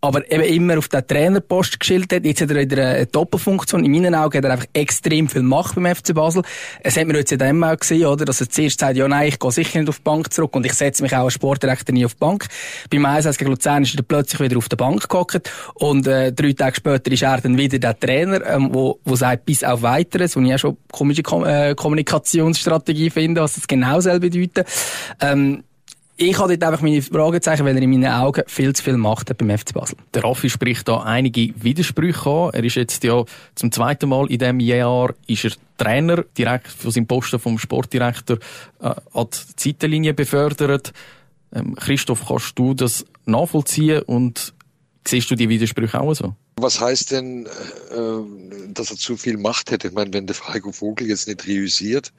[0.00, 2.24] aber eben immer auf den Trainerpost geschildert hat.
[2.24, 3.84] Jetzt hat er wieder eine Doppelfunktion.
[3.84, 6.42] In meinen Augen hat er einfach extrem viel Macht beim FC Basel.
[6.82, 8.24] Es hat man jetzt in dem auch gesehen, oder?
[8.24, 10.66] Dass er zuerst sagt, ja, nein, ich gehe sicher nicht auf die Bank zurück und
[10.66, 12.46] ich setze mich auch als Sportdirektor nie auf die Bank.
[12.90, 16.52] Beim 1 gegen Luzern ist er plötzlich wieder auf der Bank gehockt und äh, drei
[16.52, 20.36] Tage später ist er dann wieder der Trainer, ähm, wo, wo sagt, bis auf Weiteres,
[20.36, 24.64] und ich auch schon komische Kom äh, Kommunikationsstrategie finde, was das genau soll bedeuten.
[25.20, 25.64] Ähm,
[26.18, 29.28] ich habe dort einfach meine Fragezeichen, weil er in meinen Augen viel zu viel Macht
[29.28, 29.98] hat beim FC Basel.
[30.14, 32.50] Der Raffi spricht da einige Widersprüche an.
[32.54, 33.22] Er ist jetzt ja
[33.54, 38.38] zum zweiten Mal in diesem Jahr ist er Trainer, direkt von seinem Posten vom Sportdirektor
[38.80, 40.92] äh, an die Seitenlinie befördert.
[41.54, 44.54] Ähm, Christoph, kannst du das nachvollziehen und
[45.06, 46.34] siehst du die Widersprüche auch so?
[46.58, 49.88] Was heißt denn, äh, dass er zu viel Macht hätte?
[49.88, 52.14] Ich meine, wenn der Heiko Vogel jetzt nicht reüssiert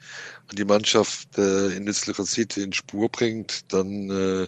[0.48, 4.46] und die Mannschaft äh, in nützlicher Zeit in Spur bringt, dann äh,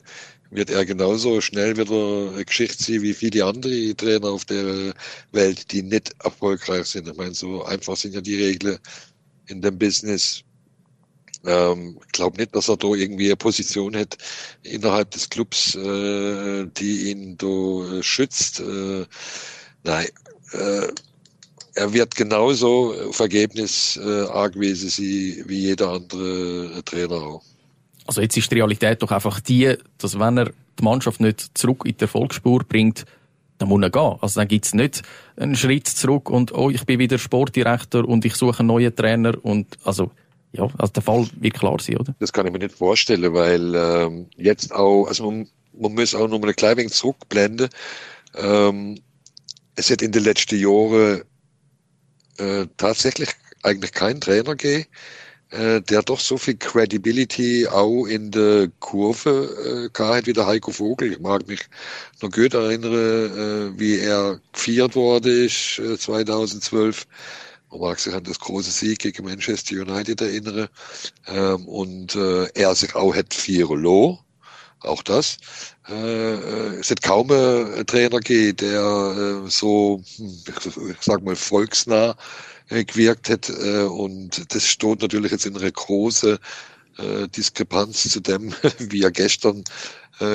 [0.51, 4.95] wird er genauso schnell wieder Geschichte wie viele andere Trainer auf der
[5.33, 7.09] Welt, die nicht erfolgreich sind.
[7.09, 8.79] Ich meine, so einfach sind ja die Regeln
[9.49, 10.45] in dem Business.
[11.45, 14.17] Ähm, ich glaube nicht, dass er da irgendwie eine Position hat
[14.63, 18.61] innerhalb des Clubs, äh, die ihn da schützt.
[18.61, 19.07] Äh,
[19.85, 20.07] Nein,
[20.53, 20.89] äh,
[21.75, 27.43] er wird genauso auf Ergebnis äh, angewiesen sein wie jeder andere äh, Trainer auch.
[28.07, 31.85] Also jetzt ist die Realität doch einfach die, dass wenn er die Mannschaft nicht zurück
[31.85, 33.05] in die Erfolgsspur bringt,
[33.59, 34.17] dann muss er gehen.
[34.21, 35.03] Also dann gibt's nicht
[35.37, 39.35] einen Schritt zurück und oh, ich bin wieder Sportdirektor und ich suche einen neuen Trainer
[39.43, 40.11] und also
[40.53, 42.15] ja, also der Fall wird klar sein, oder?
[42.19, 46.27] Das kann ich mir nicht vorstellen, weil ähm, jetzt auch, also man, man muss auch
[46.27, 47.69] noch mal ein klein wenig zurückblenden.
[48.35, 48.99] Ähm,
[49.81, 51.23] es hat in den letzten Jahren
[52.37, 53.31] äh, tatsächlich
[53.63, 54.87] eigentlich keinen Trainer gegeben,
[55.51, 60.71] äh, der doch so viel Credibility auch in der Kurve äh, gehabt wie der Heiko
[60.71, 61.13] Vogel.
[61.13, 61.61] Ich mag mich
[62.21, 67.07] noch gut erinnern, äh, wie er gefeiert wurde ist, äh, 2012.
[67.71, 70.69] Man mag sich an das große Sieg gegen Manchester United erinnern.
[71.27, 74.19] Ähm, und äh, er sich auch hat feiern lassen
[74.83, 75.39] auch das.
[75.89, 80.39] Äh, äh, es hat kaum einen Trainer gegeben, der äh, so, hm,
[80.91, 82.17] ich sag mal, volksnah
[82.69, 83.51] gewirkt hat.
[83.51, 86.39] Und das steht natürlich jetzt in einer großen
[87.37, 89.65] Diskrepanz zu dem, wie er gestern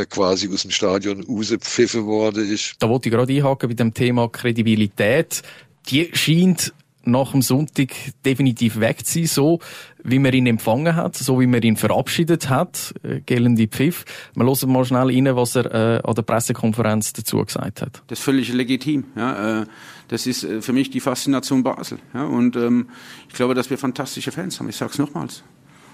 [0.09, 2.75] quasi aus dem Stadion rausgepfiffen worden ist.
[2.79, 5.43] Da wollte ich gerade einhaken bei dem Thema Kredibilität.
[5.87, 6.73] Die scheint
[7.07, 7.89] nach dem Sonntag
[8.25, 9.59] definitiv weg sein, so
[10.03, 14.05] wie man ihn empfangen hat, so wie man ihn verabschiedet hat, äh, gelende Pfiff.
[14.35, 18.03] Wir hören mal schnell rein, was er äh, an der Pressekonferenz dazu gesagt hat.
[18.07, 19.05] Das ist völlig legitim.
[19.15, 19.65] Ja, äh,
[20.07, 21.99] das ist äh, für mich die Faszination Basel.
[22.13, 22.89] Ja, und ähm,
[23.27, 24.69] ich glaube, dass wir fantastische Fans haben.
[24.69, 25.43] Ich sage es nochmals.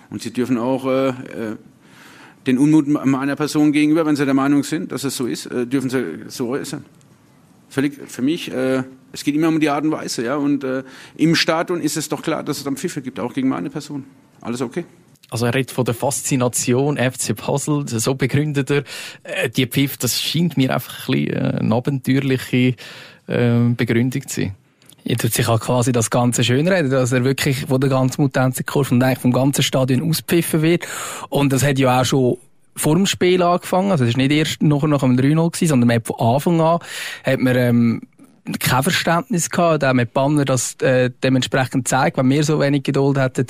[0.09, 1.13] Und sie dürfen auch äh, äh,
[2.45, 5.91] den Unmut meiner Person gegenüber, wenn sie der Meinung sind, dass es so ist, dürfen
[5.91, 6.83] sie so äußern.
[7.71, 10.35] Völlig für mich äh, es geht immer um die Art und Weise, ja.
[10.35, 10.83] Und äh,
[11.15, 14.05] im Stadion ist es doch klar, dass es dann Pfiffe gibt, auch gegen meine Person.
[14.41, 14.85] Alles okay.
[15.29, 18.83] Also er redet von der Faszination FC Basel, so begründet er.
[19.23, 22.75] Äh, die Pfiff, das scheint mir einfach ein bisschen äh, eine abenteuerliche
[23.27, 24.55] äh, Begründung zu sein.
[25.03, 28.93] Er tut sich auch quasi das Ganze schönreden, dass er wirklich von der ganzen Mutanzenkurve
[28.93, 30.87] und eigentlich vom ganzen Stadion auspfiffen wird.
[31.29, 32.37] Und das hat ja auch schon
[32.75, 33.91] vor dem Spiel angefangen.
[33.91, 36.61] Also es ist nicht erst nachher nach dem 3-0 gewesen, sondern man hat von Anfang
[36.61, 36.79] an
[37.23, 38.01] hat man, ähm,
[38.59, 43.17] kein Verständnis gehabt, auch mit Banner das äh, dementsprechend zeigt, wenn wir so wenig Geduld
[43.17, 43.47] hätten,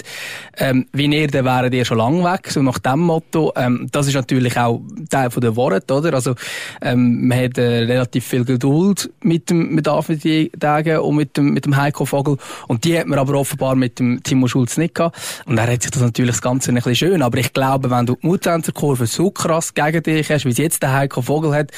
[0.58, 3.54] ähm, wie ihr, dann wären ihr schon lang weg, so nach dem Motto.
[3.56, 6.14] Ähm, das ist natürlich auch Teil von der Worte, oder?
[6.14, 6.36] Also,
[6.82, 11.54] ähm, man hat äh, relativ viel Geduld mit dem, mit David Dagen und mit dem,
[11.54, 14.96] mit dem Heiko Vogel und die hat man aber offenbar mit dem Timo Schulz nicht
[14.96, 17.90] gehabt und er hat sich das natürlich das Ganze ein bisschen schön, aber ich glaube,
[17.90, 21.54] wenn du die Mutanzerkurve so krass gegen dich hast, wie es jetzt der Heiko Vogel
[21.54, 21.72] hat,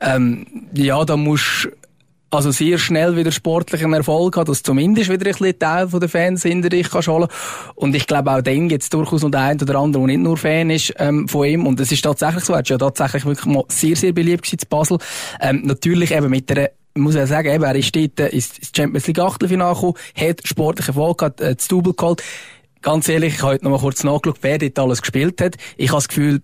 [0.00, 1.68] ähm, ja, dann musst
[2.30, 6.42] also sehr schnell wieder sportlichen Erfolg hat, dass zumindest wieder ein bisschen Teil der Fans
[6.42, 7.28] hinter dich kannst holen.
[7.74, 10.24] Und ich glaube, auch dann gibt es durchaus noch den einen oder anderen, der nicht
[10.24, 11.66] nur Fan ist ähm, von ihm.
[11.66, 14.58] Und es ist tatsächlich so, er ist ja tatsächlich wirklich mal sehr, sehr beliebt gewesen
[14.58, 14.98] zu Basel.
[15.40, 19.06] Ähm, natürlich eben mit der muss ja sagen, eben, er ist dort äh, ins Champions
[19.06, 22.22] League Achtelfinale gekommen, hat sportlichen Erfolg gehabt, äh, das Double geholt.
[22.82, 25.56] Ganz ehrlich, ich habe heute noch mal kurz nachgeschaut, wer dort alles gespielt hat.
[25.76, 26.42] Ich habe das Gefühl,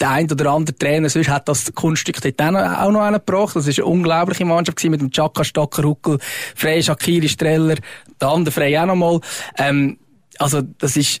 [0.00, 3.56] der ein oder andere Trainer sonst hat das Kunststück dort auch noch gebracht.
[3.56, 6.18] Das war eine unglaubliche Mannschaft mit dem Chaka Stocker, Huckel,
[6.54, 7.76] Frey, Shakiri, Streller,
[8.20, 9.20] der andere Frey auch noch mal.
[9.58, 9.98] Ähm,
[10.38, 11.20] also, das ist,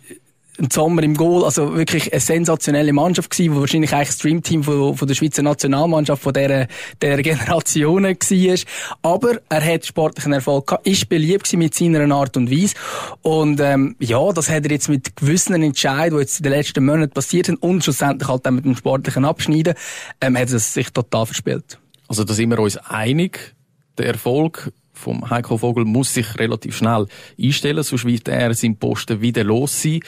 [0.58, 4.62] ein Sommer im Goal, also wirklich eine sensationelle Mannschaft gewesen, wo wahrscheinlich eigentlich das Streamteam
[4.62, 6.66] von, von der Schweizer Nationalmannschaft von dieser,
[7.02, 8.58] dieser Generationen war.
[9.02, 12.74] Aber er hat sportlichen Erfolg gehabt, ist beliebt mit seiner Art und Weise.
[13.22, 16.84] Und, ähm, ja, das hat er jetzt mit gewissen Entscheidungen, die jetzt in den letzten
[16.84, 19.74] Monaten passiert sind und schlussendlich halt auch mit dem sportlichen Abschneiden,
[20.20, 21.78] ähm, hat er sich total verspielt.
[22.08, 23.54] Also da sind wir uns einig,
[23.98, 27.06] der Erfolg vom Heiko Vogel muss sich relativ schnell
[27.40, 30.00] einstellen, sonst wird er seinen Posten wieder los sein.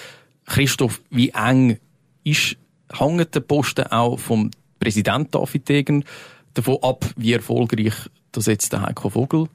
[0.48, 1.78] Christoph, wie eng
[2.24, 2.56] ist,
[2.92, 6.04] hängt der Posten auch vom Präsident David Degen
[6.54, 7.94] davon ab, wie erfolgreich
[8.32, 9.48] das jetzt der Heiko Vogel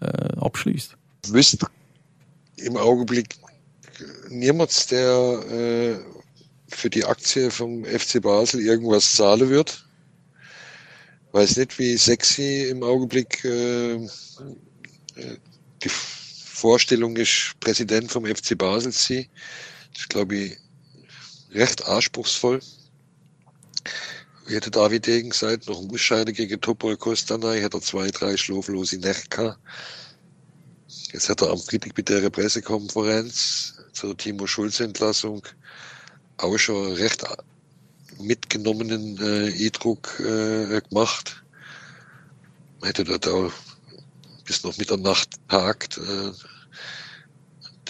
[0.00, 0.06] äh,
[0.38, 0.96] abschließt?
[1.28, 1.66] Wüsste
[2.56, 3.36] im Augenblick
[4.28, 5.96] niemand, der äh,
[6.68, 9.86] für die Aktie vom FC Basel irgendwas zahlen wird.
[11.32, 14.08] Weiß nicht, wie sexy im Augenblick äh, äh
[15.82, 19.26] die Vorstellung ist, Präsident vom FC Basel zu sein.
[19.96, 20.58] Ist, glaube ich,
[21.52, 22.60] recht anspruchsvoll.
[24.46, 28.36] Wie hätte David Degen gesagt, noch ein Ausscheiden gegen Topol Kostanay, hat er zwei, drei
[28.36, 29.58] schlaflose Nächte gehabt.
[31.12, 35.42] Jetzt hat er am Freitag mit der Pressekonferenz zur Timo Schulz-Entlassung
[36.36, 37.24] auch schon recht
[38.18, 41.42] mitgenommenen äh, Eindruck äh, gemacht.
[42.80, 43.52] Man hätte dort auch
[44.44, 46.32] bis noch Mitternacht tagt, äh,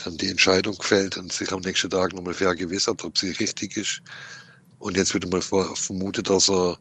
[0.05, 4.03] dann die Entscheidung gefällt und sich am nächsten Tag nochmal vergewissert, ob sie richtig ist.
[4.79, 6.79] Und jetzt wird mal vermutet, dass er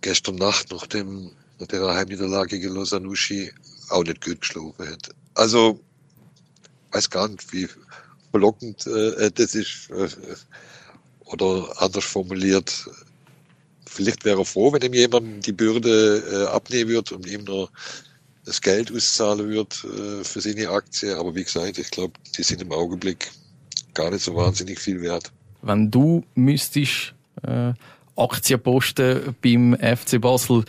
[0.00, 3.52] gestern Nacht nach dem nach der Heimniederlage gegen Losanushi
[3.90, 5.10] auch nicht gut geschlafen hat.
[5.34, 5.78] Also
[6.92, 7.68] weiß gar nicht, wie
[8.30, 9.90] verlockend äh, das ist.
[9.90, 10.08] Äh,
[11.26, 12.90] oder anders formuliert,
[13.86, 17.70] vielleicht wäre er froh, wenn ihm jemand die Bürde äh, abnehmen wird und ihm noch
[18.44, 21.16] das Geld auszahlen wird äh, für seine Aktie.
[21.16, 23.30] Aber wie gesagt, ich glaube, die sind im Augenblick
[23.94, 25.30] gar nicht so wahnsinnig viel wert.
[25.62, 27.72] Wenn du müsstest äh,
[28.16, 30.64] Aktien posten beim FC Basel,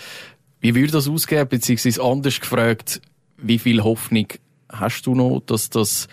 [0.60, 1.48] wie würde das ausgehen?
[1.48, 3.02] Beziehungsweise anders gefragt,
[3.38, 4.28] wie viel Hoffnung
[4.70, 6.08] hast du noch, dass das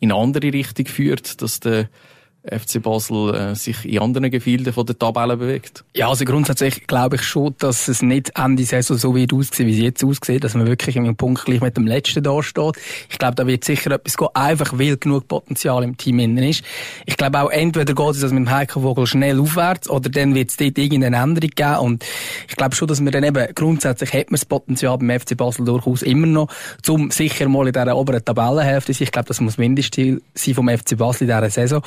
[0.00, 1.88] in eine andere Richtung führt, dass der
[2.46, 5.84] FC Basel äh, sich in anderen Gefilden von der Tabelle bewegt?
[5.94, 9.72] Ja, also grundsätzlich glaube ich schon, dass es nicht Ende Saison so wird aussehen, wie
[9.72, 12.76] es jetzt aussieht, dass man wirklich im Punkt gleich mit dem Letzten da steht.
[13.08, 16.62] Ich glaube, da wird sicher etwas gehen, einfach weil genug Potenzial im Team innen ist.
[17.06, 20.34] Ich glaube auch, entweder geht es das mit dem Heiko Vogel schnell aufwärts oder dann
[20.34, 22.04] wird es dort irgendeine Änderung geben und
[22.48, 25.64] ich glaube schon, dass wir dann eben grundsätzlich hat man das Potenzial beim FC Basel
[25.64, 26.48] durchaus immer noch,
[26.88, 29.04] um sicher mal in dieser oberen Tabellenhälfte zu sein.
[29.04, 31.82] Ich glaube, das muss Mindestziel sein vom FC Basel in dieser Saison.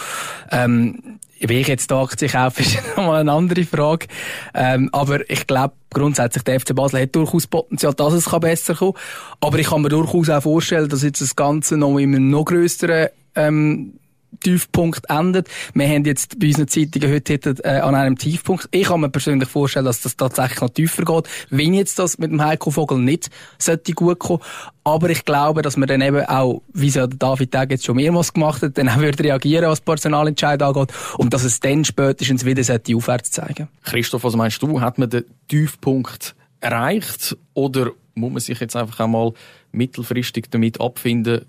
[0.51, 4.07] Ähm, wie ich jetzt die Aktie kaufe, ist nochmal eine andere Frage.
[4.53, 8.93] Ähm, aber ich glaube, grundsätzlich der FC Basel hat durchaus Potenzial, dass es besser kommen
[8.93, 9.01] kann.
[9.41, 12.45] Aber ich kann mir durchaus auch vorstellen, dass jetzt das Ganze noch in einem noch
[12.45, 13.93] grösseren ähm,
[14.41, 15.47] Tiefpunkt endet.
[15.73, 18.67] Wir haben jetzt bei unseren Zeitungen heute äh, an einem Tiefpunkt.
[18.71, 22.31] Ich kann mir persönlich vorstellen, dass das tatsächlich noch tiefer geht, wenn jetzt das mit
[22.31, 24.41] dem Heiko Vogel nicht sollte gut kommen.
[24.83, 27.97] Aber ich glaube, dass man dann eben auch, wie es ja David Tag jetzt schon
[27.97, 32.45] mehrmals gemacht hat, dann auch würde reagieren, was Personalentscheid angeht und dass es dann spätestens
[32.45, 33.67] wieder sollte aufwärts zeigen.
[33.83, 34.79] Christoph, was meinst du?
[34.79, 39.33] Hat man den Tiefpunkt erreicht oder muss man sich jetzt einfach einmal
[39.71, 41.45] mittelfristig damit abfinden,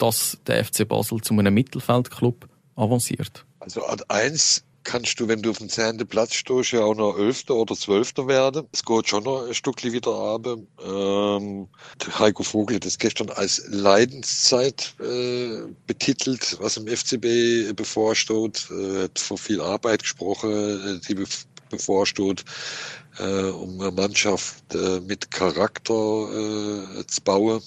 [0.00, 3.44] dass der FC Basel zu einem Mittelfeldclub avanciert?
[3.60, 7.18] Also an eins kannst du, wenn du auf dem zehnten Platz stehst, ja auch noch
[7.18, 8.66] Elfter oder Zwölfter werden.
[8.72, 10.46] Es geht schon noch ein Stückchen wieder ab.
[10.46, 11.68] Ähm,
[12.18, 18.68] Heiko Vogel hat das gestern als Leidenszeit äh, betitelt, was im FCB bevorsteht.
[18.70, 21.24] Er hat von viel Arbeit gesprochen, äh, die
[21.68, 22.44] bevorsteht,
[23.18, 27.62] äh, um eine Mannschaft äh, mit Charakter äh, zu bauen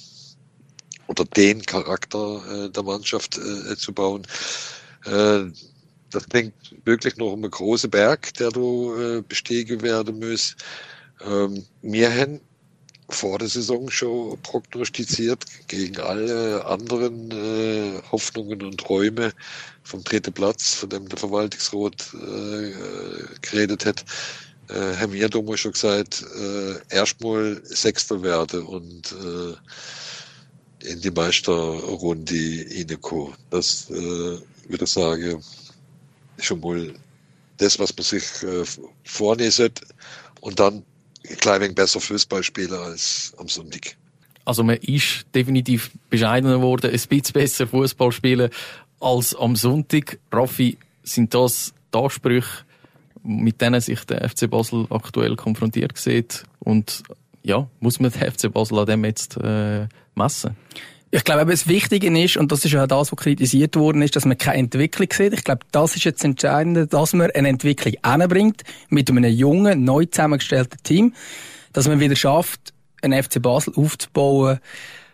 [1.07, 4.25] oder den Charakter äh, der Mannschaft äh, zu bauen.
[5.05, 5.45] Äh,
[6.11, 6.53] das klingt
[6.85, 10.55] wirklich noch um einen großen Berg, der du äh, bestiegen werden muss.
[11.25, 12.39] Ähm, wir haben
[13.09, 19.33] vor der Saison schon prognostiziert gegen alle anderen äh, Hoffnungen und Träume
[19.83, 22.71] vom dritten Platz, von dem der Verwaltungsrat äh,
[23.41, 24.05] geredet hat,
[24.69, 29.53] äh, haben wir damals schon gesagt, äh, erstmal Sechster werden und äh,
[30.83, 33.33] in die Meisterrunde hineinkommen.
[33.49, 35.43] Das äh, würde ich sagen,
[36.39, 36.93] schon mal
[37.57, 38.63] das, was man sich äh,
[39.03, 39.71] vornehmen
[40.41, 40.83] und dann
[41.29, 43.95] ein klein wenig besser Fußball spielen als am Sonntag.
[44.45, 48.51] Also man ist definitiv bescheidener geworden, ein bisschen besser Fußball spielen
[48.99, 50.19] als am Sonntag.
[50.31, 52.65] Raffi, sind das die Ansprüche,
[53.23, 56.43] mit denen sich der FC Basel aktuell konfrontiert sieht?
[56.59, 57.03] Und
[57.41, 60.56] ja, muss man den FC Basel an dem jetzt äh, messen?
[61.12, 64.26] Ich glaube, das Wichtige ist, und das ist ja das, was kritisiert worden ist, dass
[64.26, 65.34] man keine Entwicklung sieht.
[65.34, 70.06] Ich glaube, das ist jetzt entscheidend, dass man eine Entwicklung anbringt mit einem jungen, neu
[70.06, 71.13] zusammengestellten Team,
[71.71, 72.73] dass man wieder schafft,
[73.04, 74.60] einen FC Basel aufzubauen,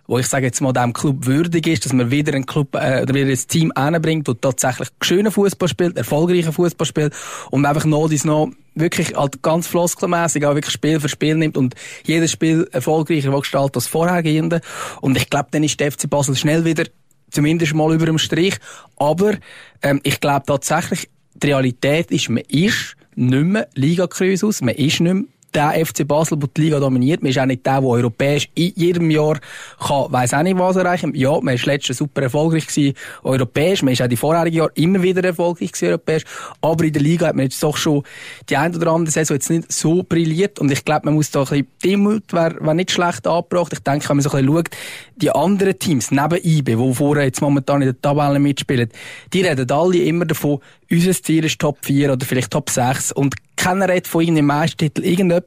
[0.10, 3.04] wo ich sage jetzt mal dem Club würdig ist, dass man wieder einen Club äh,
[3.04, 7.14] oder wieder ein Team anbringt, das tatsächlich schönen Fußball spielt, erfolgreichen Fußball spielt
[7.52, 11.58] und einfach noch dies noch wirklich halt ganz floskelmässig auch wirklich Spiel für Spiel nimmt
[11.58, 14.62] und jedes Spiel erfolgreicher gestaltet als vorhergehende.
[15.02, 16.86] Und ich glaube, dann ist der FC Basel schnell wieder
[17.30, 18.58] zumindest mal über dem Strich.
[18.96, 19.36] Aber
[19.84, 25.14] ähm, ich glaube tatsächlich, die Realität ist, man ist nicht mehr Liga-Cruisus, man ist nicht
[25.14, 25.24] mehr
[25.56, 27.22] der FC Basel, der die Liga dominiert.
[27.22, 29.40] Man ist auch nicht der, der europäisch in jedem Jahr
[29.80, 31.14] kann, weiss auch nicht was erreichen.
[31.16, 32.94] Ja, man ist letztes super erfolgreich gewesen,
[33.24, 33.82] europäisch.
[33.82, 36.24] Man ist auch die vorherigen Jahre immer wieder erfolgreich gewesen, europäisch.
[36.62, 38.04] Aber in der Liga hat man jetzt doch schon
[38.50, 40.60] die ein oder andere Saison jetzt nicht so brilliert.
[40.60, 43.74] Und ich glaube, man muss da ein bisschen Demut wäre wär nicht schlecht angebracht.
[43.74, 44.70] Ich denke, wenn man so ein bisschen schaut,
[45.16, 48.90] die anderen Teams neben IBE, die vorher jetzt momentan in der Tabelle mitspielen,
[49.34, 50.60] die reden alle immer davon,
[50.92, 55.04] unser Ziel ist Top 4 oder vielleicht Top 6 und keiner redet von irgendeinem Meistertitel,
[55.04, 55.39] irgendetwas.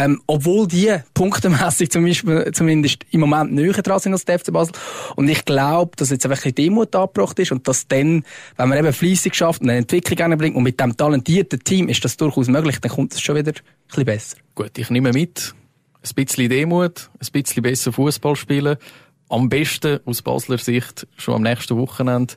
[0.00, 4.52] Ähm, obwohl die punktemässig zum Beispiel, zumindest im Moment näher dran sind als der FC
[4.52, 4.72] Basel.
[5.16, 8.22] Und ich glaube, dass jetzt einfach ein Demut angebracht ist und dass dann,
[8.56, 12.04] wenn man eben fleissig schafft und eine Entwicklung anbringt und mit dem talentierten Team ist
[12.04, 14.36] das durchaus möglich, dann kommt es schon wieder ein bisschen besser.
[14.54, 15.54] Gut, ich nehme mit.
[16.00, 18.76] Ein bisschen Demut, ein bisschen besser Fußball spielen.
[19.28, 22.34] Am besten aus Basler Sicht schon am nächsten Wochenende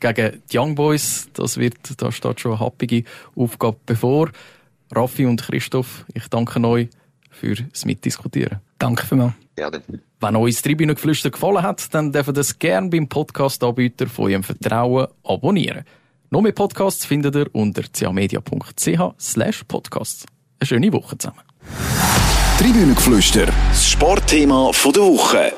[0.00, 1.28] gegen die Young Boys.
[1.32, 3.04] Das wird, da steht schon eine happige
[3.36, 4.30] Aufgabe bevor.
[4.94, 6.88] Raffi und Christoph, ich danke euch
[7.30, 8.60] für das Mitdiskutieren.
[8.78, 9.34] Danke vielmals.
[9.56, 9.82] Gerne.
[10.20, 14.42] Wenn euch das Tribünengeflüster gefallen hat, dann dürft ihr das gerne beim Podcast-Anbieter von eurem
[14.42, 15.84] Vertrauen abonnieren.
[16.30, 20.26] Noch mehr Podcasts findet ihr unter camedia.ch slash podcasts.
[20.58, 21.40] Eine schöne Woche zusammen.
[22.58, 25.52] Tribünengeflüster, das Sportthema der Woche.